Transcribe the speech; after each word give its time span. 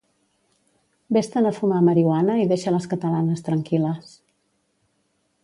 Vés-te'n 1.17 1.49
a 1.49 1.51
fumar 1.57 1.81
marihuana 1.89 2.39
i 2.45 2.49
deixa 2.53 2.75
les 2.77 2.89
catalanes 2.95 3.47
tranquil·les. 3.51 4.19